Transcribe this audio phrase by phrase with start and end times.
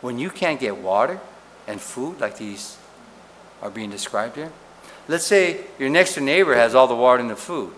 [0.00, 1.20] when you can't get water
[1.66, 2.76] and food like these
[3.62, 4.52] are being described here?
[5.08, 7.72] Let's say your next door neighbor has all the water and the food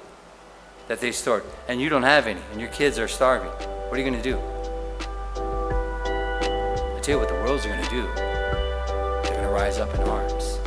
[0.89, 3.51] that they stored, and you don't have any, and your kids are starving.
[3.51, 4.39] What are you going to do?
[6.96, 8.03] I tell you what the world's going to do.
[8.03, 10.58] They're going to rise up in arms.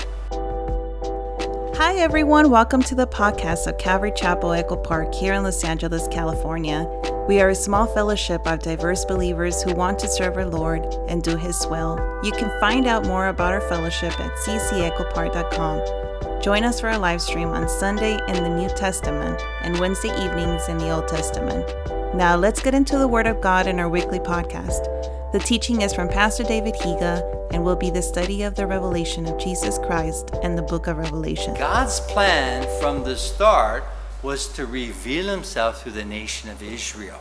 [1.78, 2.52] Hi, everyone.
[2.52, 6.86] Welcome to the podcast of Calvary Chapel Echo Park here in Los Angeles, California.
[7.32, 11.24] We are a small fellowship of diverse believers who want to serve our Lord and
[11.24, 11.98] do His will.
[12.26, 16.42] You can find out more about our fellowship at ccechopark.com.
[16.42, 20.68] Join us for our live stream on Sunday in the New Testament and Wednesday evenings
[20.68, 21.66] in the Old Testament.
[22.14, 25.32] Now, let's get into the Word of God in our weekly podcast.
[25.32, 29.26] The teaching is from Pastor David Higa and will be the study of the revelation
[29.26, 31.54] of Jesus Christ and the book of Revelation.
[31.54, 33.86] God's plan from the start
[34.24, 37.20] was to reveal himself through the nation of Israel.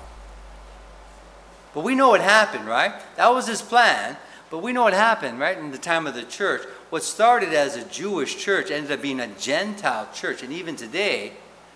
[1.74, 2.92] But we know what happened, right?
[3.16, 4.16] That was his plan.
[4.50, 5.56] But we know what happened, right?
[5.56, 6.62] In the time of the church.
[6.90, 10.42] What started as a Jewish church ended up being a Gentile church.
[10.42, 11.32] And even today,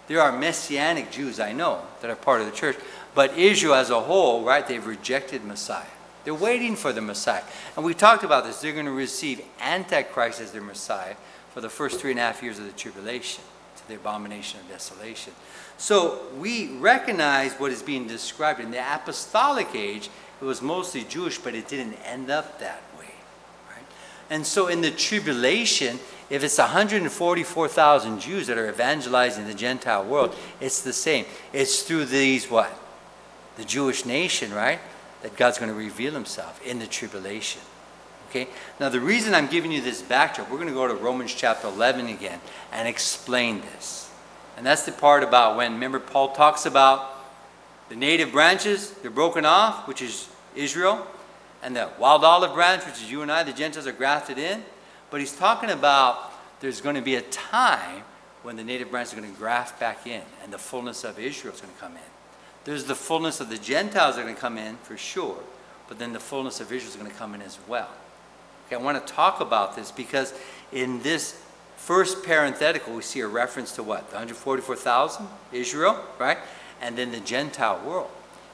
[0.08, 2.76] there are Messianic Jews, I know, that are part of the church.
[3.14, 5.86] But Israel as a whole, right, they've rejected Messiah.
[6.24, 7.44] They're waiting for the Messiah.
[7.76, 8.60] And we talked about this.
[8.60, 11.14] They're going to receive Antichrist as their Messiah
[11.52, 13.44] for the first three and a half years of the tribulation
[13.88, 15.32] the abomination of desolation.
[15.76, 20.08] So we recognize what is being described in the apostolic age.
[20.40, 23.12] It was mostly Jewish, but it didn't end up that way.
[23.70, 23.84] Right?
[24.30, 25.98] And so in the tribulation,
[26.30, 31.26] if it's 144,000 Jews that are evangelizing the Gentile world, it's the same.
[31.52, 32.72] It's through these what?
[33.56, 34.80] The Jewish nation, right?
[35.22, 37.60] That God's going to reveal himself in the tribulation.
[38.34, 38.50] Okay?
[38.80, 41.68] Now, the reason I'm giving you this backdrop, we're going to go to Romans chapter
[41.68, 42.40] 11 again
[42.72, 44.10] and explain this.
[44.56, 47.12] And that's the part about when, remember, Paul talks about
[47.88, 51.06] the native branches, they're broken off, which is Israel,
[51.62, 54.64] and the wild olive branch, which is you and I, the Gentiles, are grafted in.
[55.10, 58.02] But he's talking about there's going to be a time
[58.42, 61.54] when the native branch is going to graft back in, and the fullness of Israel
[61.54, 62.10] is going to come in.
[62.64, 65.38] There's the fullness of the Gentiles are going to come in for sure,
[65.86, 67.90] but then the fullness of Israel is going to come in as well.
[68.66, 70.34] Okay, I want to talk about this because
[70.72, 71.40] in this
[71.76, 74.08] first parenthetical, we see a reference to what?
[74.08, 76.38] The 144,000, Israel, right?
[76.80, 78.10] And then the Gentile world.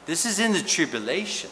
[0.07, 1.51] This is in the tribulation.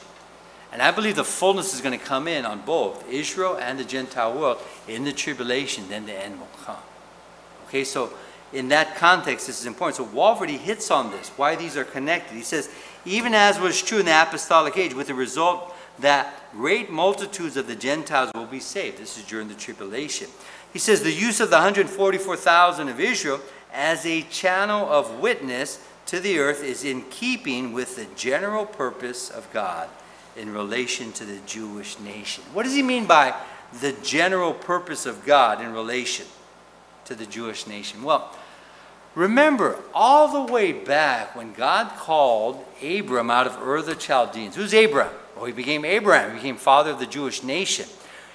[0.72, 3.84] And I believe the fullness is going to come in on both Israel and the
[3.84, 6.76] Gentile world in the tribulation, then the end will come.
[7.69, 8.12] Okay, so
[8.52, 9.96] in that context, this is important.
[9.96, 12.34] So Walvoord hits on this, why these are connected.
[12.34, 12.70] He says,
[13.04, 17.66] even as was true in the apostolic age, with the result that great multitudes of
[17.66, 18.98] the Gentiles will be saved.
[18.98, 20.28] This is during the tribulation.
[20.72, 23.41] He says the use of the 144,000 of Israel
[23.72, 29.31] as a channel of witness to the earth is in keeping with the general purpose
[29.31, 29.88] of God
[30.37, 32.44] in relation to the Jewish nation.
[32.53, 33.34] What does he mean by
[33.81, 36.26] the general purpose of God in relation
[37.04, 38.03] to the Jewish nation?
[38.03, 38.34] Well,
[39.14, 44.56] remember all the way back when God called Abram out of Ur the Chaldeans.
[44.56, 45.10] Who's Abram?
[45.38, 47.87] Well, he became Abraham, he became father of the Jewish nation.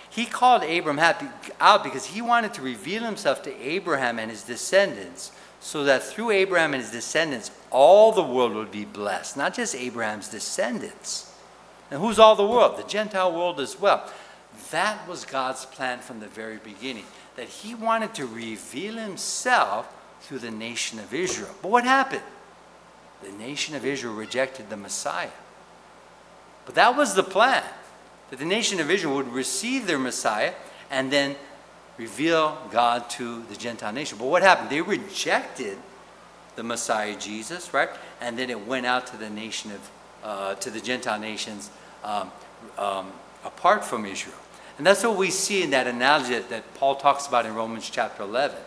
[0.09, 5.31] He called Abram out because he wanted to reveal himself to Abraham and his descendants
[5.59, 9.75] so that through Abraham and his descendants, all the world would be blessed, not just
[9.75, 11.34] Abraham's descendants.
[11.90, 12.78] And who's all the world?
[12.78, 14.09] The Gentile world as well.
[14.72, 20.40] That was God's plan from the very beginning, that he wanted to reveal himself through
[20.40, 21.53] the nation of Israel.
[21.62, 22.22] But what happened?
[23.24, 25.30] The nation of Israel rejected the Messiah.
[26.66, 27.63] But that was the plan
[28.29, 30.53] that the nation of Israel would receive their Messiah
[30.90, 31.35] and then
[31.97, 34.18] reveal God to the Gentile nation.
[34.18, 34.69] But what happened?
[34.69, 35.78] They rejected
[36.56, 37.90] the Messiah Jesus, right?
[38.22, 39.91] And then it went out to the nation of,
[40.23, 41.69] uh, to the Gentile nations
[42.03, 42.31] um,
[42.78, 43.12] um,
[43.44, 44.35] apart from Israel.
[44.78, 47.90] And that's what we see in that analogy that, that Paul talks about in Romans
[47.90, 48.57] chapter 11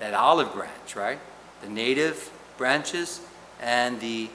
[0.00, 1.18] that olive branch, right?
[1.62, 3.20] The native branches
[3.60, 4.28] and the,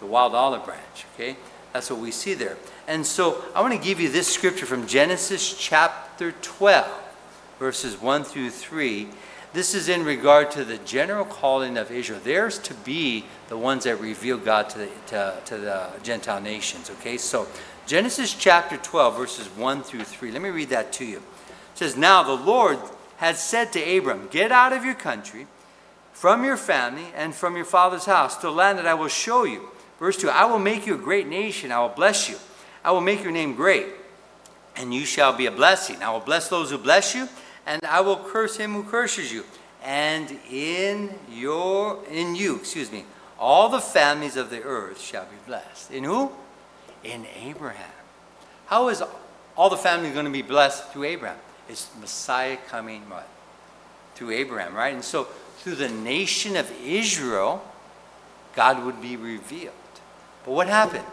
[0.00, 1.36] the wild olive branch, okay?
[1.72, 2.56] That's what we see there.
[2.86, 6.86] And so I want to give you this scripture from Genesis chapter 12,
[7.58, 9.08] verses 1 through 3.
[9.52, 12.20] This is in regard to the general calling of Israel.
[12.22, 16.90] There's to be the ones that reveal God to the, to, to the Gentile nations.
[16.90, 17.46] Okay, so
[17.86, 20.30] Genesis chapter 12, verses 1 through 3.
[20.30, 21.16] Let me read that to you.
[21.16, 22.78] It says, Now the Lord
[23.16, 25.46] had said to Abram, Get out of your country,
[26.12, 29.44] from your family, and from your father's house, to the land that I will show
[29.44, 29.70] you.
[29.98, 32.36] Verse 2 I will make you a great nation, I will bless you.
[32.84, 33.86] I will make your name great,
[34.76, 36.02] and you shall be a blessing.
[36.02, 37.28] I will bless those who bless you,
[37.66, 39.44] and I will curse him who curses you.
[39.84, 43.04] And in your in you, excuse me,
[43.38, 45.90] all the families of the earth shall be blessed.
[45.90, 46.32] In who?
[47.04, 47.90] In Abraham.
[48.66, 49.02] How is
[49.58, 51.36] all the family going to be blessed through Abraham.
[51.68, 53.28] It's Messiah coming what?
[54.14, 54.94] Through Abraham, right?
[54.94, 55.24] And so
[55.58, 57.62] through the nation of Israel,
[58.54, 59.74] God would be revealed.
[60.48, 61.04] But what happened?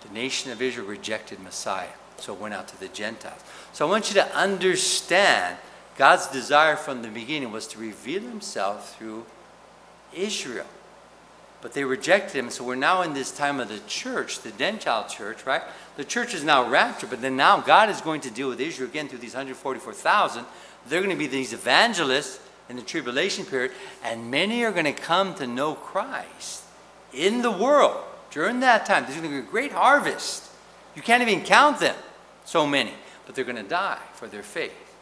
[0.00, 3.42] The nation of Israel rejected Messiah, so it went out to the Gentiles.
[3.74, 5.58] So I want you to understand
[5.98, 9.26] God's desire from the beginning was to reveal himself through
[10.14, 10.64] Israel.
[11.60, 15.06] But they rejected him, so we're now in this time of the church, the Gentile
[15.06, 15.62] church, right?
[15.98, 18.88] The church is now raptured, but then now God is going to deal with Israel
[18.88, 20.46] again through these 144,000.
[20.88, 22.40] They're going to be these evangelists
[22.70, 23.72] in the tribulation period,
[24.02, 26.62] and many are going to come to know Christ
[27.12, 28.06] in the world
[28.38, 29.02] during that time.
[29.02, 30.48] There's going to be a great harvest.
[30.94, 31.96] You can't even count them,
[32.44, 32.92] so many,
[33.26, 34.94] but they're going to die for their faith.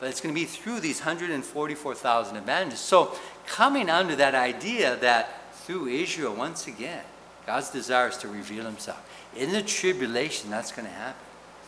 [0.00, 2.80] But it's going to be through these 144,000 evangelists.
[2.80, 3.14] So,
[3.46, 7.04] coming under that idea that through Israel, once again,
[7.44, 9.06] God's desire is to reveal himself.
[9.36, 11.20] In the tribulation, that's going to happen.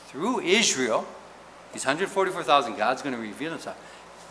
[0.07, 1.07] Through Israel,
[1.75, 3.77] these 144,000, God's going to reveal himself.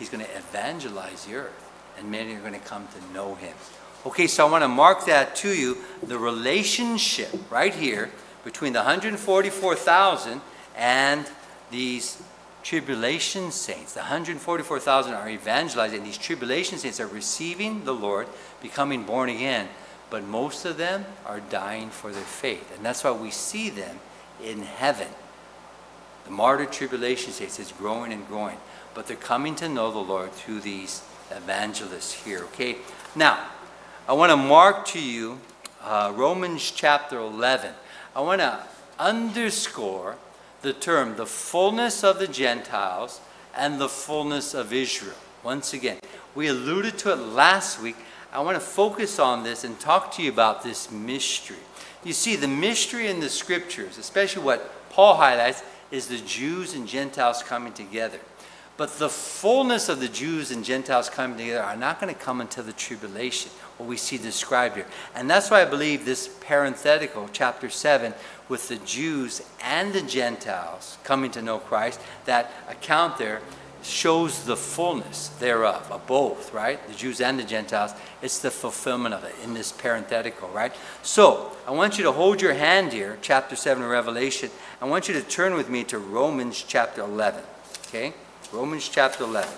[0.00, 3.54] He's going to evangelize the earth, and many are going to come to know him.
[4.04, 8.10] Okay, so I want to mark that to you the relationship right here
[8.44, 10.40] between the 144,000
[10.76, 11.30] and
[11.70, 12.20] these
[12.64, 13.94] tribulation saints.
[13.94, 18.26] The 144,000 are evangelized, and these tribulation saints are receiving the Lord,
[18.60, 19.68] becoming born again.
[20.10, 22.74] But most of them are dying for their faith.
[22.76, 24.00] And that's why we see them
[24.42, 25.08] in heaven.
[26.24, 28.58] The martyr tribulation saints is growing and growing.
[28.94, 32.44] But they're coming to know the Lord through these evangelists here.
[32.44, 32.76] Okay?
[33.16, 33.46] Now,
[34.08, 35.38] I want to mark to you
[35.80, 37.72] uh, Romans chapter 11.
[38.16, 38.58] I want to
[38.98, 40.16] underscore
[40.62, 43.20] the term the fullness of the Gentiles
[43.56, 45.14] and the fullness of Israel.
[45.44, 45.98] Once again,
[46.34, 47.94] we alluded to it last week.
[48.32, 51.56] I want to focus on this and talk to you about this mystery.
[52.02, 55.62] You see, the mystery in the scriptures, especially what Paul highlights,
[55.92, 58.18] is the Jews and Gentiles coming together.
[58.76, 62.40] But the fullness of the Jews and Gentiles coming together are not going to come
[62.40, 64.86] until the tribulation, what we see described here.
[65.14, 68.14] And that's why I believe this parenthetical, chapter 7,
[68.48, 73.42] with the Jews and the Gentiles coming to know Christ, that account there
[73.82, 76.86] shows the fullness thereof, of both, right?
[76.88, 77.92] The Jews and the Gentiles.
[78.22, 80.72] It's the fulfillment of it in this parenthetical, right?
[81.02, 84.50] So, I want you to hold your hand here, chapter 7 of Revelation.
[84.80, 87.42] I want you to turn with me to Romans chapter 11,
[87.88, 88.14] okay?
[88.52, 89.50] Romans chapter 11.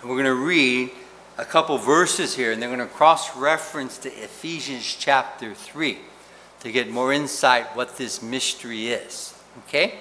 [0.00, 0.90] And we're going to read
[1.36, 5.98] a couple verses here, and they're going to cross reference to Ephesians chapter 3
[6.60, 9.34] to get more insight what this mystery is.
[9.66, 9.98] Okay?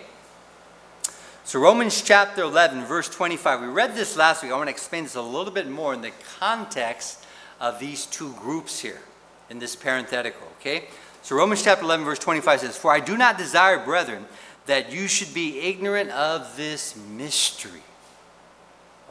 [1.44, 3.60] So, Romans chapter 11, verse 25.
[3.60, 4.54] We read this last week.
[4.54, 7.26] I want to explain this a little bit more in the context
[7.60, 9.02] of these two groups here
[9.50, 10.48] in this parenthetical.
[10.62, 10.86] Okay?
[11.22, 14.26] So, Romans chapter 11, verse 25 says, For I do not desire, brethren,
[14.70, 17.82] that you should be ignorant of this mystery.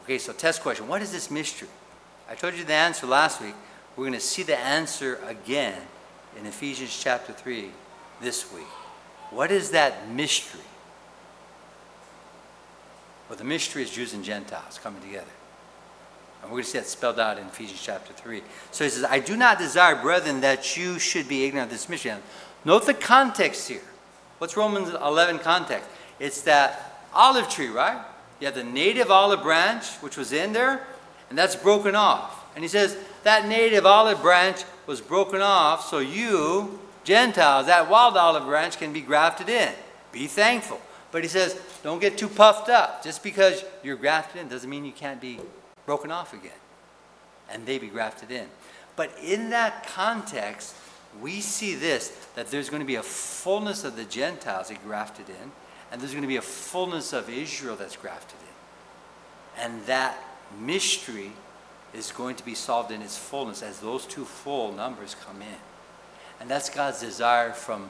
[0.05, 1.69] Okay, so test question What is this mystery?
[2.31, 3.55] I told you the answer last week.
[3.96, 5.81] We're going to see the answer again
[6.38, 7.70] in Ephesians chapter 3
[8.22, 8.69] this week.
[9.31, 10.60] What is that mystery?
[13.28, 15.26] Well, the mystery is Jews and Gentiles coming together.
[16.40, 18.43] And we're going to see that spelled out in Ephesians chapter 3.
[18.70, 21.88] So he says, I do not desire, brethren, that you should be ignorant of this
[21.88, 22.12] mystery.
[22.64, 23.82] Note the context here.
[24.38, 25.89] What's Romans 11 context?
[26.19, 28.01] It's that olive tree, right?
[28.41, 30.86] You have the native olive branch, which was in there,
[31.29, 32.46] and that's broken off.
[32.55, 38.17] And he says, that native olive branch was broken off, so you, Gentiles, that wild
[38.17, 39.72] olive branch can be grafted in.
[40.13, 40.81] Be thankful.
[41.10, 43.03] But he says, don't get too puffed up.
[43.03, 45.41] Just because you're grafted in doesn't mean you can't be
[45.86, 46.53] broken off again.
[47.51, 48.46] And they be grafted in.
[48.94, 50.74] But in that context,
[51.20, 55.29] we see this that there's going to be a fullness of the Gentiles that grafted
[55.29, 55.53] in,
[55.91, 59.65] and there's going to be a fullness of Israel that's grafted in.
[59.65, 60.17] And that
[60.60, 61.32] mystery
[61.94, 65.58] is going to be solved in its fullness as those two full numbers come in.
[66.41, 67.88] And that's God's desire from,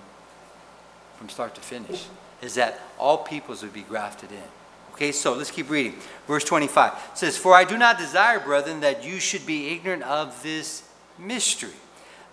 [1.16, 2.06] from start to finish,
[2.40, 4.42] is that all peoples would be grafted in.
[4.94, 5.94] Okay, so let's keep reading.
[6.26, 10.42] Verse 25 says, For I do not desire, brethren, that you should be ignorant of
[10.42, 11.70] this mystery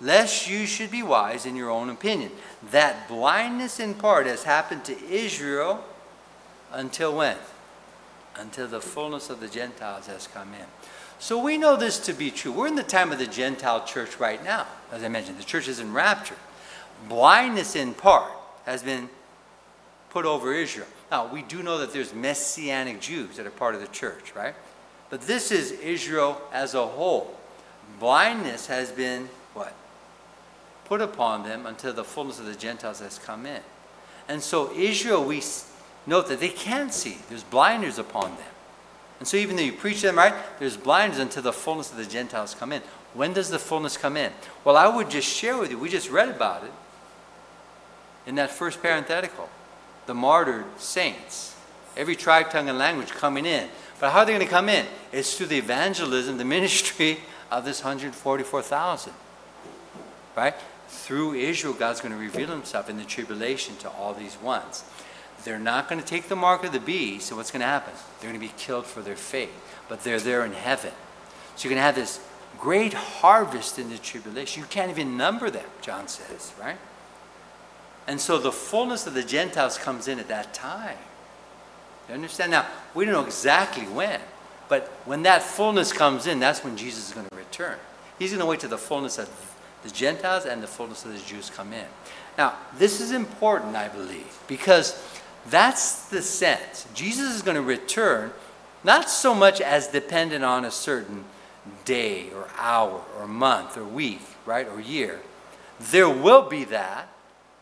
[0.02, 2.32] lest you should be wise in your own opinion.
[2.72, 5.84] That blindness in part has happened to Israel
[6.72, 7.38] until when?
[8.36, 10.66] Until the fullness of the Gentiles has come in.
[11.20, 12.52] So we know this to be true.
[12.52, 14.68] We're in the time of the Gentile church right now.
[14.92, 16.36] As I mentioned, the church is in rapture.
[17.08, 18.32] Blindness in part
[18.66, 19.10] has been
[20.10, 20.88] put over Israel.
[21.12, 24.56] Now, we do know that there's messianic Jews that are part of the church, right?
[25.10, 27.38] But this is Israel as a whole.
[28.00, 29.30] Blindness has been?
[30.86, 33.62] Put upon them until the fullness of the Gentiles has come in.
[34.28, 35.42] And so Israel, we
[36.08, 37.18] note that they can't see.
[37.30, 38.48] There's blinders upon them.
[39.20, 42.06] And so even though you preach them, right, there's blinders until the fullness of the
[42.06, 42.82] Gentiles come in.
[43.14, 44.32] When does the fullness come in?
[44.64, 46.72] Well, I would just share with you, we just read about it
[48.26, 49.50] in that first parenthetical.
[50.06, 51.56] The martyred saints.
[51.96, 53.70] Every tribe, tongue, and language coming in.
[54.00, 54.86] But how are they going to come in?
[55.12, 57.20] It's through the evangelism, the ministry
[57.52, 59.14] of this 144,000.
[60.36, 60.56] Right?
[60.96, 64.84] Through Israel, God's going to reveal himself in the tribulation to all these ones.
[65.44, 67.94] They're not going to take the mark of the beast, so what's going to happen?
[68.20, 69.52] They're going to be killed for their faith,
[69.88, 70.92] but they're there in heaven.
[71.56, 72.20] So you're going to have this
[72.58, 74.62] great harvest in the tribulation.
[74.62, 76.78] You can't even number them, John says, right?
[78.08, 80.98] And so the fullness of the Gentiles comes in at that time.
[82.08, 82.52] You understand?
[82.52, 84.20] Now, we don't know exactly when,
[84.70, 87.78] but when that fullness comes in, that's when Jesus is going to return.
[88.18, 89.28] He's going to wait till the fullness of
[89.86, 91.86] the Gentiles and the fullness of the Jews come in.
[92.38, 95.02] Now, this is important, I believe, because
[95.50, 96.88] that's the sense.
[96.94, 98.32] Jesus is going to return
[98.84, 101.24] not so much as dependent on a certain
[101.86, 105.22] day or hour or month or week, right, or year.
[105.80, 107.08] There will be that,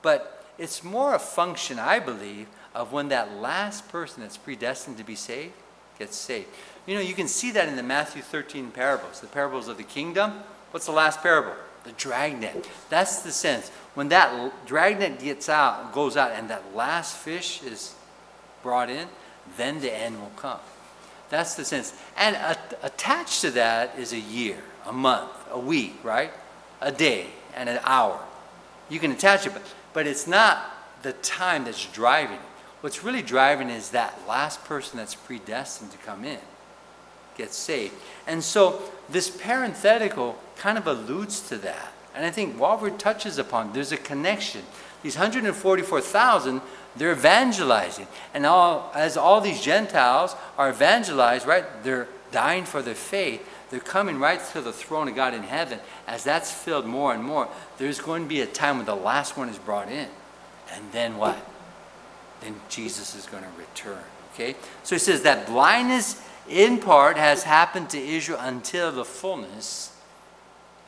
[0.01, 5.03] but it's more a function, I believe, of when that last person that's predestined to
[5.03, 5.53] be saved
[5.99, 6.47] gets saved.
[6.85, 9.83] You know, you can see that in the Matthew 13 parables, the parables of the
[9.83, 10.31] kingdom.
[10.71, 11.53] What's the last parable?
[11.83, 12.67] The dragnet.
[12.89, 13.69] That's the sense.
[13.93, 17.93] When that dragnet gets out, goes out, and that last fish is
[18.61, 19.07] brought in,
[19.57, 20.59] then the end will come.
[21.29, 21.93] That's the sense.
[22.17, 22.37] And
[22.81, 26.31] attached to that is a year, a month, a week, right?
[26.81, 28.19] A day, and an hour.
[28.89, 29.63] You can attach it, but,
[29.93, 30.69] but it's not
[31.01, 32.39] the time that's driving.
[32.81, 36.39] What's really driving is that last person that's predestined to come in
[37.37, 37.93] gets saved.
[38.27, 41.91] And so this parenthetical kind of alludes to that.
[42.15, 44.61] And I think Walvoord touches upon there's a connection.
[45.01, 46.61] These 144,000,
[46.95, 48.07] they're evangelizing.
[48.33, 53.45] And all, as all these Gentiles are evangelized, right, they're dying for their faith.
[53.71, 55.79] They're coming right to the throne of God in heaven.
[56.07, 59.35] As that's filled more and more, there's going to be a time when the last
[59.35, 60.07] one is brought in.
[60.71, 61.37] And then what?
[62.39, 64.03] Then Jesus is going to return.
[64.33, 64.55] Okay?
[64.83, 69.92] So he says that blindness in part has happened to Israel until the fullness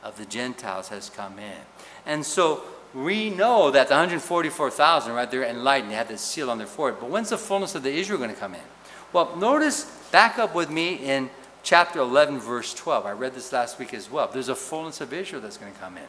[0.06, 1.58] of the Gentiles has come in.
[2.06, 6.60] And so we know that the 144,000, right, they're enlightened, they have this seal on
[6.60, 7.02] their forehead.
[7.02, 8.62] But when's the fullness of the Israel going to come in?
[9.12, 11.30] Well, notice, back up with me in
[11.64, 13.06] chapter 11, verse 12.
[13.06, 14.30] I read this last week as well.
[14.32, 16.04] There's a fullness of Israel that's going to come in.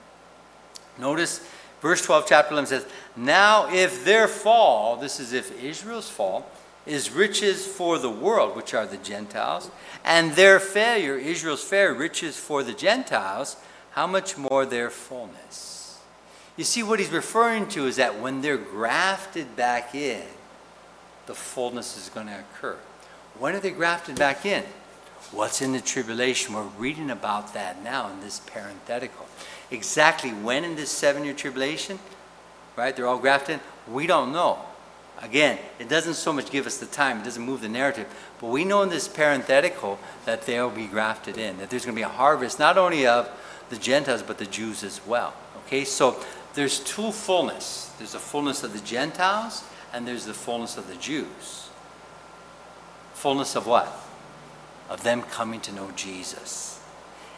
[0.98, 1.46] Notice
[1.80, 2.86] verse 12, chapter 11 says,
[3.16, 6.50] Now if their fall, this is if Israel's fall,
[6.84, 9.70] is riches for the world, which are the Gentiles,
[10.04, 13.56] and their failure, Israel's failure, riches for the Gentiles,
[13.96, 15.98] how much more their fullness?
[16.58, 20.22] You see, what he's referring to is that when they're grafted back in,
[21.24, 22.76] the fullness is going to occur.
[23.38, 24.64] When are they grafted back in?
[25.32, 26.54] What's in the tribulation?
[26.54, 29.26] We're reading about that now in this parenthetical.
[29.70, 31.98] Exactly when in this seven year tribulation,
[32.76, 32.94] right?
[32.94, 33.94] They're all grafted in.
[33.94, 34.58] We don't know.
[35.22, 38.06] Again, it doesn't so much give us the time, it doesn't move the narrative,
[38.38, 41.98] but we know in this parenthetical that they'll be grafted in, that there's going to
[41.98, 43.30] be a harvest not only of
[43.70, 45.34] the Gentiles but the Jews as well.
[45.66, 46.16] Okay, so
[46.54, 50.96] there's two fullness there's the fullness of the Gentiles and there's the fullness of the
[50.96, 51.70] Jews.
[53.14, 53.88] Fullness of what?
[54.90, 56.80] Of them coming to know Jesus.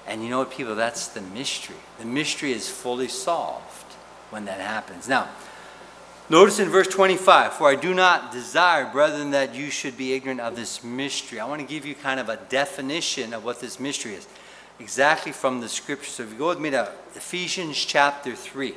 [0.06, 0.74] And you know what, people?
[0.74, 1.76] That's the mystery.
[1.98, 3.92] The mystery is fully solved
[4.30, 5.08] when that happens.
[5.08, 5.28] Now,
[6.30, 10.40] Notice in verse 25, for I do not desire, brethren, that you should be ignorant
[10.40, 11.40] of this mystery.
[11.40, 14.26] I want to give you kind of a definition of what this mystery is,
[14.80, 16.10] exactly from the scripture.
[16.10, 18.74] So if you go with me to Ephesians chapter 3,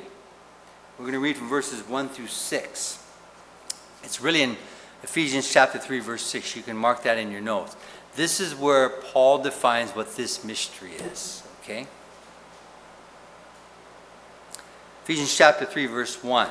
[0.98, 3.04] we're going to read from verses 1 through 6.
[4.04, 4.56] It's really in
[5.02, 6.56] Ephesians chapter 3, verse 6.
[6.56, 7.76] You can mark that in your notes.
[8.14, 11.86] This is where Paul defines what this mystery is, okay?
[15.04, 16.48] Ephesians chapter 3, verse 1.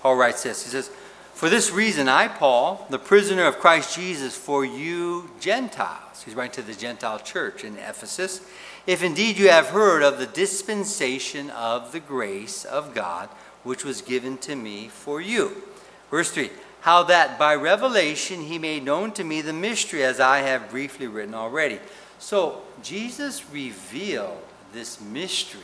[0.00, 0.62] Paul writes this.
[0.64, 0.90] He says,
[1.36, 6.54] For this reason, I, Paul, the prisoner of Christ Jesus, for you Gentiles, he's writing
[6.54, 8.40] to the Gentile church in Ephesus,
[8.86, 13.28] if indeed you have heard of the dispensation of the grace of God,
[13.64, 15.62] which was given to me for you.
[16.10, 16.48] Verse 3
[16.80, 21.06] How that by revelation he made known to me the mystery, as I have briefly
[21.06, 21.80] written already.
[22.18, 25.60] So Jesus revealed this mystery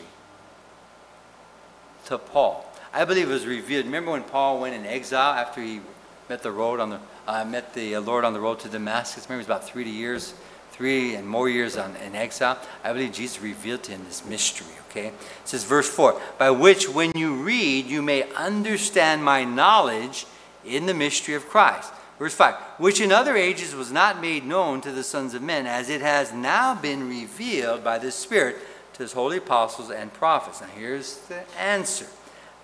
[2.05, 2.71] to Paul.
[2.95, 3.87] I believe it was revealed.
[3.87, 5.81] Remember when Paul went in exile after he
[6.29, 9.25] met the road on the uh, met the uh, Lord on the road to Damascus?
[9.25, 10.35] Remember it was about three years,
[10.73, 14.75] three and more years on, in exile, I believe Jesus revealed to him this mystery,
[14.91, 15.09] okay?
[15.09, 20.27] It says, verse 4 By which, when you read, you may understand my knowledge
[20.65, 21.93] in the mystery of Christ.
[22.19, 25.67] Verse 5 Which in other ages was not made known to the sons of men,
[25.67, 28.57] as it has now been revealed by the Spirit
[28.95, 30.61] to his holy apostles and prophets.
[30.61, 32.07] Now, here's the answer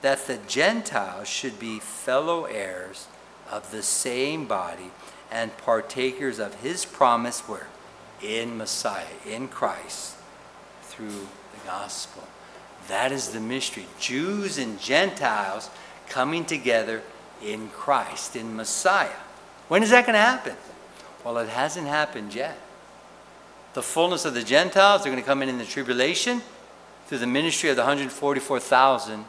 [0.02, 3.08] that the Gentiles should be fellow heirs
[3.50, 4.90] of the same body
[5.30, 7.66] and partakers of his promise where?
[8.22, 10.16] In Messiah, in Christ,
[10.82, 12.24] through the gospel.
[12.88, 13.86] That is the mystery.
[14.00, 15.70] Jews and Gentiles
[16.08, 17.02] coming together
[17.44, 19.10] in Christ, in Messiah.
[19.68, 20.56] When is that going to happen?
[21.24, 22.58] Well, it hasn't happened yet.
[23.74, 26.42] The fullness of the Gentiles, they're going to come in in the tribulation
[27.06, 29.24] through the ministry of the 144,000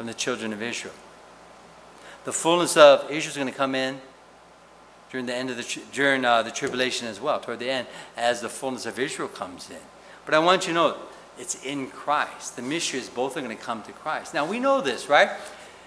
[0.00, 0.94] from the children of Israel.
[2.24, 4.00] The fullness of Israel is going to come in
[5.10, 8.40] during the end of the during uh, the tribulation as well, toward the end, as
[8.40, 9.76] the fullness of Israel comes in.
[10.24, 10.96] But I want you to know
[11.38, 12.56] it's in Christ.
[12.56, 14.32] The mystery is both are going to come to Christ.
[14.32, 15.28] Now we know this, right?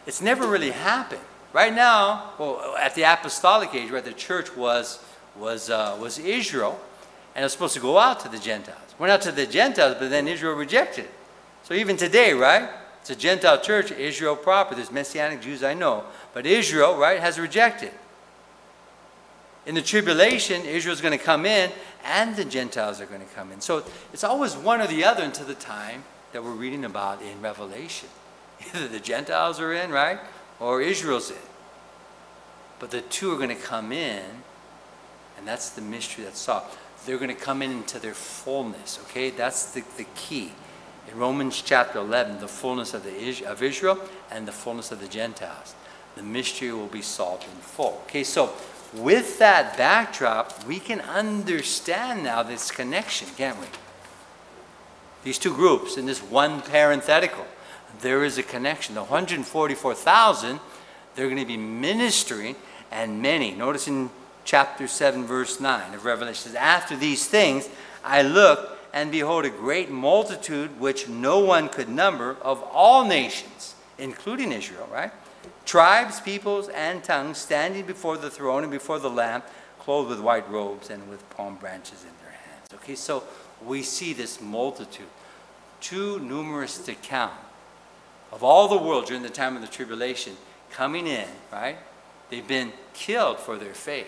[0.05, 1.23] It's never really happened.
[1.51, 5.03] Right now, well, at the apostolic age, where the church was
[5.35, 6.79] was uh, was Israel,
[7.33, 8.93] and it's supposed to go out to the Gentiles.
[8.99, 11.07] Went out to the Gentiles, but then Israel rejected.
[11.63, 12.69] So even today, right?
[13.03, 14.75] It's a Gentile church, Israel proper.
[14.75, 16.05] There's Messianic Jews, I know.
[16.33, 17.91] But Israel, right, has rejected.
[19.65, 21.69] In the tribulation, Israel's going to come in
[22.05, 23.59] and the Gentiles are going to come in.
[23.59, 23.83] So
[24.13, 28.07] it's always one or the other until the time that we're reading about in Revelation.
[28.73, 30.19] Either the Gentiles are in, right,
[30.61, 31.35] or Israel's in.
[32.79, 34.23] But the two are going to come in,
[35.37, 36.77] and that's the mystery that's solved.
[37.05, 39.29] They're going to come in into their fullness, okay?
[39.29, 40.53] That's the, the key
[41.11, 43.99] in Romans chapter 11, the fullness of, the, of Israel
[44.31, 45.75] and the fullness of the Gentiles.
[46.15, 48.01] The mystery will be solved in full.
[48.05, 48.53] Okay, so
[48.93, 53.67] with that backdrop, we can understand now this connection, can't we?
[55.23, 57.45] These two groups in this one parenthetical,
[58.01, 58.95] there is a connection.
[58.95, 60.59] The 144,000,
[61.15, 62.55] they're going to be ministering,
[62.91, 63.51] and many.
[63.51, 64.09] Notice in
[64.45, 67.67] chapter 7, verse 9 of Revelation, says, after these things,
[68.03, 73.73] I looked and behold, a great multitude which no one could number of all nations,
[73.97, 75.11] including Israel, right?
[75.65, 79.41] Tribes, peoples, and tongues standing before the throne and before the Lamb,
[79.79, 82.69] clothed with white robes and with palm branches in their hands.
[82.75, 83.23] Okay, so
[83.65, 85.07] we see this multitude,
[85.81, 87.33] too numerous to count,
[88.31, 90.37] of all the world during the time of the tribulation,
[90.69, 91.77] coming in, right?
[92.29, 94.07] They've been killed for their faith.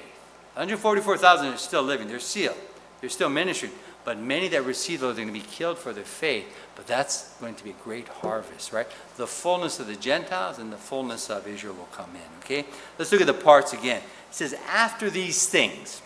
[0.54, 2.58] 144,000 are still living, they're sealed,
[3.02, 3.74] they're still ministering.
[4.06, 6.46] But many that receive those are going to be killed for their faith.
[6.76, 8.88] But that's going to be a great harvest, right?
[9.18, 12.66] The fullness of the Gentiles and the fullness of Israel will come in, okay?
[13.00, 14.02] Let's look at the parts again.
[14.30, 16.04] It says, after these things,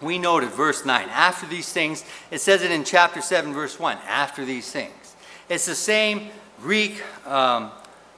[0.00, 1.08] we noted verse 9.
[1.10, 3.98] After these things, it says it in chapter 7, verse 1.
[4.08, 5.14] After these things.
[5.48, 6.28] It's the same
[6.60, 7.70] Greek um,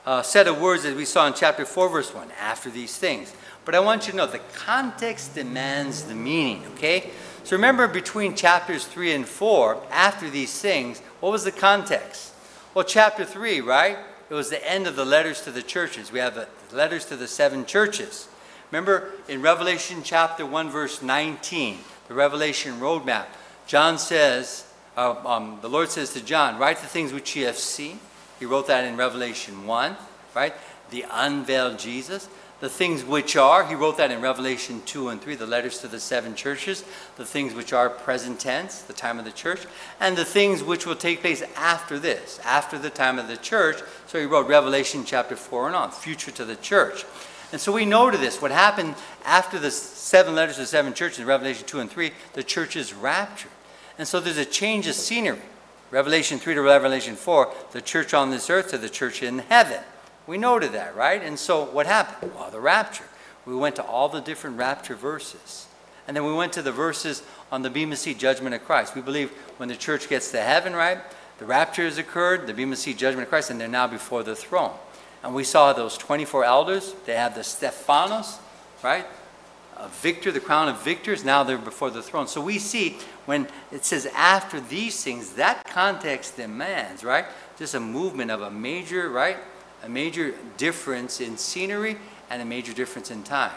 [0.06, 2.30] uh, set of words as we saw in chapter 4, verse 1.
[2.40, 3.34] After these things.
[3.64, 7.10] But I want you to know the context demands the meaning, okay?
[7.44, 12.32] So remember between chapters 3 and 4, after these things, what was the context?
[12.72, 13.98] Well, chapter 3, right?
[14.30, 16.10] It was the end of the letters to the churches.
[16.10, 18.28] We have the letters to the seven churches.
[18.72, 21.78] Remember in Revelation chapter 1, verse 19,
[22.08, 23.26] the Revelation roadmap,
[23.66, 27.58] John says, uh, um, the Lord says to John, Write the things which you have
[27.58, 28.00] seen.
[28.38, 29.96] He wrote that in Revelation 1,
[30.34, 30.54] right?
[30.94, 32.28] The unveiled Jesus
[32.60, 35.86] the things which are, he wrote that in Revelation 2 and 3, the letters to
[35.86, 36.82] the seven churches,
[37.16, 39.66] the things which are present tense, the time of the church,
[40.00, 43.82] and the things which will take place after this, after the time of the church.
[44.06, 47.04] So he wrote Revelation chapter 4 and on, future to the church.
[47.52, 48.94] And so we know to this, what happened
[49.26, 52.76] after the seven letters to the seven churches in Revelation 2 and 3, the church
[52.76, 53.50] is raptured.
[53.98, 55.42] And so there's a change of scenery.
[55.90, 59.82] Revelation 3 to Revelation 4, the church on this earth to the church in heaven.
[60.26, 61.22] We noted that, right?
[61.22, 62.32] And so what happened?
[62.34, 63.04] Well, the rapture.
[63.44, 65.66] We went to all the different rapture verses.
[66.06, 68.94] And then we went to the verses on the Bema Seat judgment of Christ.
[68.94, 70.98] We believe when the church gets to heaven, right?
[71.38, 74.36] The rapture has occurred, the Bema Seat judgment of Christ, and they're now before the
[74.36, 74.72] throne.
[75.22, 76.94] And we saw those 24 elders.
[77.06, 78.38] They have the Stephanos,
[78.82, 79.06] right?
[79.76, 81.24] A victor, the crown of victors.
[81.24, 82.28] Now they're before the throne.
[82.28, 87.24] So we see when it says after these things, that context demands, right?
[87.58, 89.38] Just a movement of a major, right?
[89.84, 91.96] A major difference in scenery
[92.30, 93.52] and a major difference in time.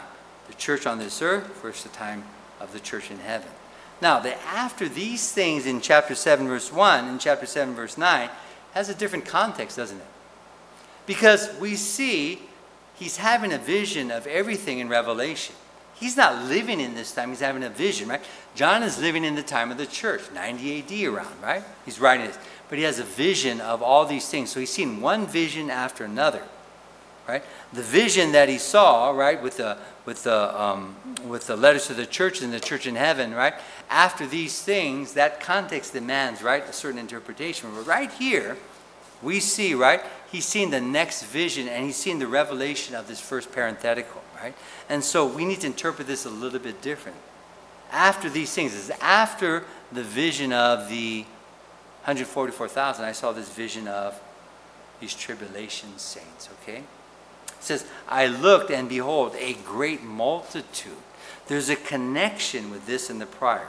[0.46, 2.24] The church on this earth versus the time
[2.60, 3.48] of the church in heaven.
[4.00, 8.30] Now, the after these things in chapter 7, verse 1 and chapter 7, verse 9
[8.72, 10.06] has a different context, doesn't it?
[11.06, 12.42] Because we see
[12.94, 15.54] he's having a vision of everything in Revelation.
[15.94, 18.22] he's not living in this time, he's having a vision, right?
[18.54, 21.64] John is living in the time of the church, 90 AD around, right?
[21.84, 22.38] He's writing this.
[22.68, 24.50] But he has a vision of all these things.
[24.50, 26.42] So he's seen one vision after another,
[27.26, 27.42] right?
[27.72, 31.94] The vision that he saw, right, with the, with the, um, with the letters to
[31.94, 33.54] the church and the church in heaven, right?
[33.88, 37.70] After these things, that context demands, right, a certain interpretation.
[37.74, 38.56] But right here,
[39.22, 43.20] we see, right, he's seen the next vision and he's seen the revelation of this
[43.20, 44.54] first parenthetical, right?
[44.88, 47.16] And so we need to interpret this a little bit different.
[47.90, 51.24] After these things, is after the vision of the
[52.08, 54.18] 144,000, I saw this vision of
[54.98, 56.78] these tribulation saints, okay?
[56.78, 56.84] It
[57.60, 60.96] says, I looked and behold, a great multitude.
[61.48, 63.68] There's a connection with this in the prior.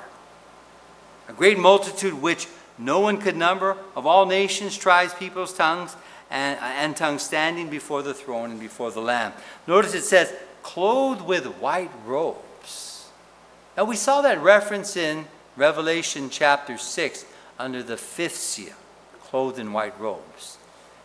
[1.27, 2.47] A great multitude which
[2.77, 5.97] no one could number, of all nations, tribes, peoples, tongues,
[6.31, 9.33] and, and tongues standing before the throne and before the Lamb.
[9.67, 13.09] Notice it says, clothed with white robes.
[13.75, 15.25] Now we saw that reference in
[15.57, 17.25] Revelation chapter 6
[17.59, 18.73] under the fifth seal,
[19.25, 20.57] clothed in white robes.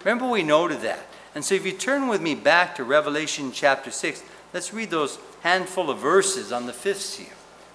[0.05, 1.07] Remember, we noted that.
[1.35, 5.19] And so if you turn with me back to Revelation chapter 6, let's read those
[5.43, 7.27] handful of verses on the fifth seal.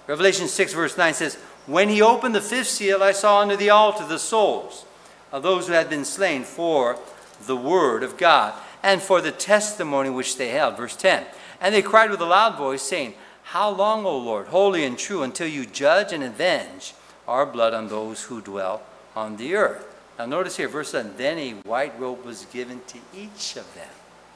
[0.06, 1.34] Revelation 6, verse 9 says,
[1.66, 4.86] When he opened the fifth seal, I saw under the altar the souls
[5.30, 6.98] of those who had been slain for
[7.46, 10.76] the word of God and for the testimony which they held.
[10.76, 11.26] Verse 10.
[11.60, 15.22] And they cried with a loud voice, saying, How long, O Lord, holy and true,
[15.22, 16.94] until you judge and avenge
[17.26, 18.82] our blood on those who dwell
[19.14, 19.86] on the earth?
[20.18, 23.88] Now, notice here, verse 7 Then a white robe was given to each of them.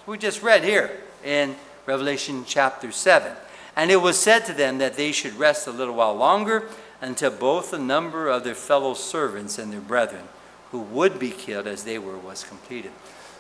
[0.07, 0.90] We just read here
[1.25, 3.33] in Revelation chapter 7.
[3.77, 6.68] And it was said to them that they should rest a little while longer
[7.01, 10.29] until both the number of their fellow servants and their brethren
[10.70, 12.90] who would be killed as they were was completed.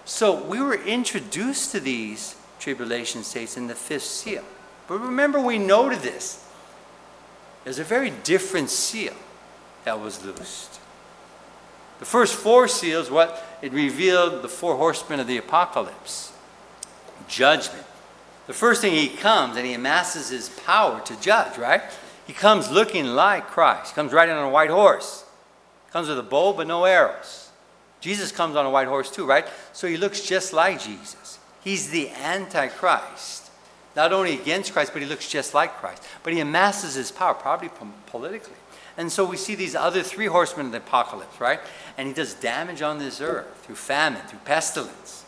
[0.04, 4.44] So we were introduced to these tribulation saints in the fifth seal.
[4.86, 6.46] But remember, we noted this.
[7.64, 9.14] There's a very different seal
[9.84, 10.80] that was loosed.
[11.98, 16.32] The first four seals, what it revealed the four horsemen of the apocalypse
[17.28, 17.86] judgment.
[18.46, 21.82] The first thing he comes and he amasses his power to judge, right?
[22.26, 23.90] He comes looking like Christ.
[23.90, 25.24] He comes riding on a white horse.
[25.92, 27.50] Comes with a bow but no arrows.
[28.00, 29.46] Jesus comes on a white horse too, right?
[29.72, 31.38] So he looks just like Jesus.
[31.62, 33.50] He's the Antichrist.
[33.96, 36.02] Not only against Christ, but he looks just like Christ.
[36.22, 37.70] But he amasses his power, probably
[38.06, 38.56] politically.
[38.96, 41.60] And so we see these other three horsemen of the apocalypse, right?
[41.98, 45.24] And he does damage on this earth through famine, through pestilence.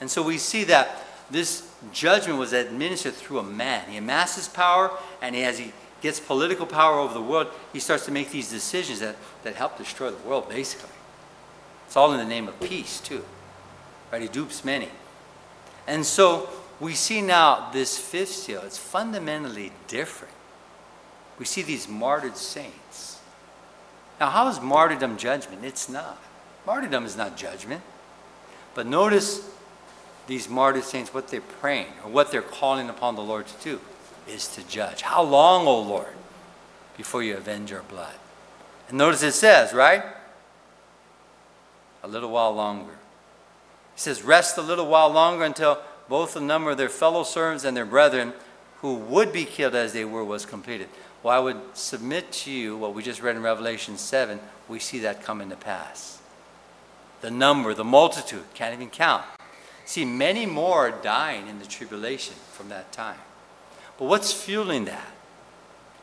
[0.00, 3.88] And so we see that this judgment was administered through a man.
[3.88, 4.90] He amasses power,
[5.22, 9.00] and as he gets political power over the world, he starts to make these decisions
[9.00, 10.90] that, that help destroy the world, basically.
[11.86, 13.24] It's all in the name of peace, too.
[14.12, 14.22] Right?
[14.22, 14.88] He dupes many.
[15.86, 20.34] And so we see now this fifth seal, it's fundamentally different.
[21.40, 23.18] We see these martyred saints.
[24.20, 25.64] Now, how is martyrdom judgment?
[25.64, 26.22] It's not.
[26.66, 27.80] Martyrdom is not judgment.
[28.74, 29.50] But notice
[30.26, 33.80] these martyred saints, what they're praying or what they're calling upon the Lord to do
[34.28, 35.00] is to judge.
[35.00, 36.12] How long, O Lord,
[36.98, 38.14] before you avenge our blood?
[38.90, 40.04] And notice it says, right?
[42.02, 42.92] A little while longer.
[43.94, 47.64] He says, Rest a little while longer until both the number of their fellow servants
[47.64, 48.34] and their brethren
[48.82, 50.88] who would be killed as they were was completed.
[51.22, 55.00] Well, I would submit to you what we just read in Revelation 7, we see
[55.00, 56.20] that coming to pass.
[57.20, 59.24] The number, the multitude, can't even count.
[59.84, 63.18] See, many more are dying in the tribulation from that time.
[63.98, 65.08] But what's fueling that?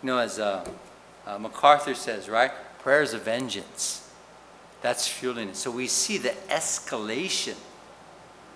[0.04, 0.70] You know, as uh,
[1.26, 2.52] uh, MacArthur says, right?
[2.80, 4.08] Prayers of vengeance.
[4.82, 5.56] That's fueling it.
[5.56, 7.56] So we see the escalation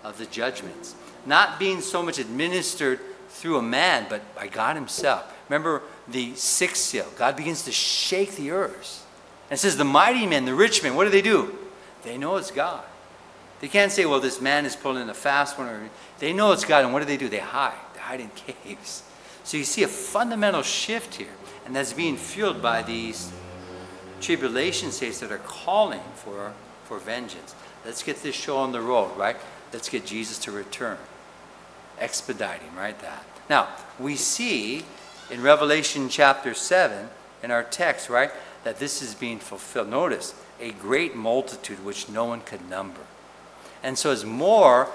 [0.03, 0.95] of the judgments,
[1.25, 2.99] not being so much administered
[3.31, 5.33] through a man, but by God Himself.
[5.49, 7.07] Remember the sixth seal.
[7.17, 9.05] God begins to shake the earth.
[9.49, 11.57] And says, The mighty men, the rich men, what do they do?
[12.03, 12.83] They know it's God.
[13.61, 15.67] They can't say, well, this man is pulling a fast one.
[15.67, 17.29] Or, they know it's God, and what do they do?
[17.29, 17.77] They hide.
[17.93, 19.03] They hide in caves.
[19.43, 21.33] So you see a fundamental shift here,
[21.65, 23.31] and that's being fueled by these
[24.19, 26.53] tribulation saints that are calling for,
[26.85, 27.55] for vengeance.
[27.85, 29.37] Let's get this show on the road, right?
[29.71, 30.97] Let's get Jesus to return.
[32.01, 32.99] Expediting, right?
[32.99, 33.23] That.
[33.49, 34.83] Now, we see
[35.29, 37.07] in Revelation chapter 7,
[37.43, 38.31] in our text, right,
[38.63, 39.89] that this is being fulfilled.
[39.89, 43.01] Notice, a great multitude which no one could number.
[43.81, 44.89] And so, as more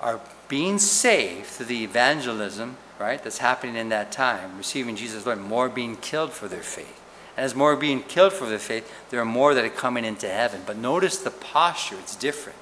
[0.00, 5.40] are being saved through the evangelism, right, that's happening in that time, receiving Jesus Lord,
[5.40, 7.00] more being killed for their faith.
[7.36, 10.04] And as more are being killed for their faith, there are more that are coming
[10.04, 10.62] into heaven.
[10.64, 12.58] But notice the posture, it's different.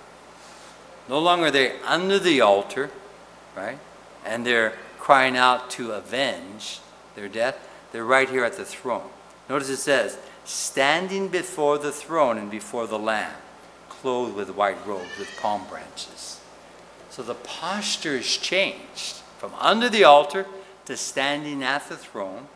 [1.09, 2.91] No longer are they under the altar,
[3.57, 3.79] right?
[4.25, 6.81] And they're crying out to avenge
[7.15, 9.09] their death, they're right here at the throne.
[9.49, 13.35] Notice it says, standing before the throne and before the Lamb,
[13.89, 16.41] clothed with white robes with palm branches.
[17.11, 20.47] So the posture is changed from under the altar
[20.87, 22.47] to standing at the throne.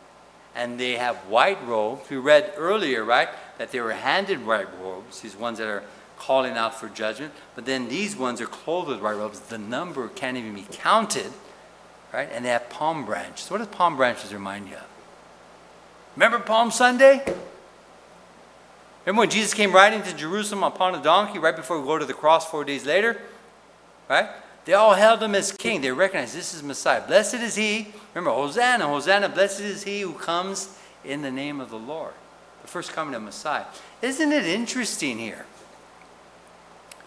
[0.54, 2.08] And they have white robes.
[2.08, 3.28] We read earlier, right,
[3.58, 5.82] that they were handed white robes, these ones that are
[6.18, 7.32] calling out for judgment.
[7.54, 9.40] But then these ones are clothed with white robes.
[9.40, 11.32] The number can't even be counted,
[12.12, 12.28] right?
[12.32, 13.50] And they have palm branches.
[13.50, 14.86] What do palm branches remind you of?
[16.16, 17.22] Remember Palm Sunday?
[19.04, 22.06] Remember when Jesus came riding to Jerusalem upon a donkey right before we go to
[22.06, 23.20] the cross four days later?
[24.08, 24.28] Right?
[24.64, 25.80] They all held him as king.
[25.80, 27.06] They recognized this is Messiah.
[27.06, 27.88] Blessed is he.
[28.14, 32.14] Remember, Hosanna, Hosanna, blessed is he who comes in the name of the Lord.
[32.62, 33.66] The first coming of Messiah.
[34.02, 35.46] Isn't it interesting here?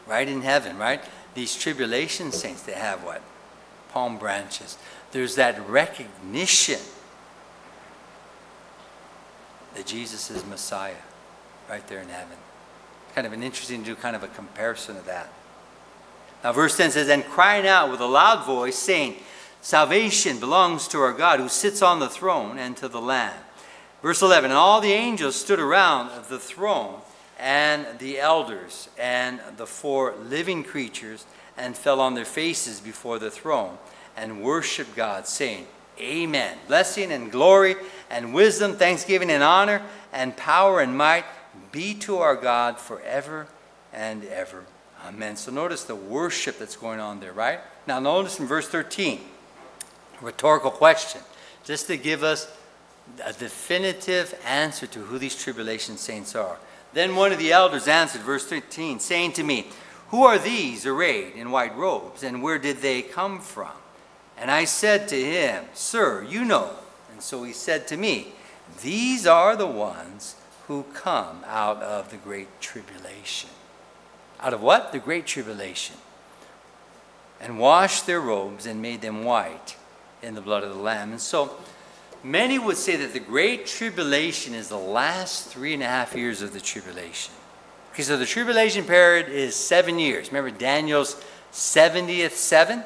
[0.09, 1.01] Right in heaven, right?
[1.35, 3.21] These tribulation saints, they have what?
[3.93, 4.77] Palm branches.
[5.11, 6.79] There's that recognition
[9.75, 10.95] that Jesus is Messiah
[11.69, 12.37] right there in heaven.
[13.13, 15.31] Kind of an interesting to do kind of a comparison of that.
[16.43, 19.15] Now, verse 10 says, And crying out with a loud voice, saying,
[19.61, 23.37] Salvation belongs to our God who sits on the throne and to the Lamb.
[24.01, 27.01] Verse 11 And all the angels stood around the throne
[27.39, 31.25] and the elders and the four living creatures
[31.57, 33.77] and fell on their faces before the throne
[34.17, 35.65] and worshiped God, saying,
[35.99, 36.57] Amen.
[36.67, 37.75] Blessing and glory
[38.09, 39.81] and wisdom, thanksgiving and honor
[40.13, 41.25] and power and might
[41.71, 43.47] be to our God forever
[43.91, 44.63] and ever.
[45.05, 45.35] Amen.
[45.35, 47.59] So notice the worship that's going on there, right?
[47.85, 49.19] Now notice in verse 13,
[50.21, 51.21] rhetorical question,
[51.63, 52.51] just to give us
[53.23, 56.57] a definitive answer to who these tribulation saints are.
[56.93, 59.67] Then one of the elders answered, verse 13, saying to me,
[60.09, 63.71] Who are these arrayed in white robes, and where did they come from?
[64.37, 66.71] And I said to him, Sir, you know.
[67.11, 68.29] And so he said to me,
[68.81, 70.35] These are the ones
[70.67, 73.49] who come out of the great tribulation.
[74.39, 74.91] Out of what?
[74.91, 75.97] The great tribulation.
[77.41, 79.75] And washed their robes and made them white
[80.21, 81.11] in the blood of the Lamb.
[81.11, 81.57] And so
[82.23, 86.41] many would say that the great tribulation is the last three and a half years
[86.41, 87.33] of the tribulation.
[87.93, 90.29] Okay, so the tribulation period is seven years.
[90.31, 92.83] Remember Daniel's 70th seven?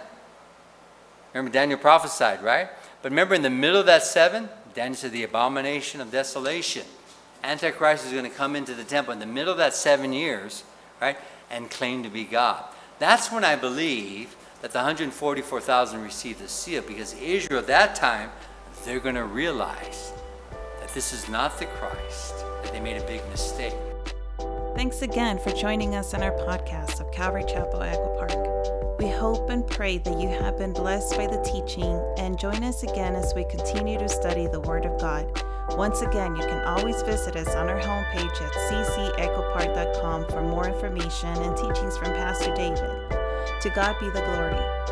[1.34, 2.70] Remember Daniel prophesied, right?
[3.02, 6.86] But remember in the middle of that seven, Daniel said the abomination of desolation.
[7.44, 10.64] Antichrist is going to come into the temple in the middle of that seven years,
[11.02, 11.18] right?
[11.54, 12.64] and claim to be God.
[13.00, 18.32] That's when I believe that the 144,000 received the seal because Israel at that time,
[18.86, 20.14] they're going to realize
[20.80, 23.76] that this is not the Christ, that they made a big mistake.
[24.76, 29.00] Thanks again for joining us in our podcast of Calvary Chapel Echo Park.
[29.00, 32.84] We hope and pray that you have been blessed by the teaching and join us
[32.84, 35.26] again as we continue to study the Word of God.
[35.78, 41.30] Once again, you can always visit us on our homepage at ccechopark.com for more information
[41.30, 42.90] and teachings from Pastor David.
[43.62, 44.83] To God be the glory.